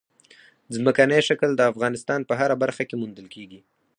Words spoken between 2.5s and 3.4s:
برخه کې موندل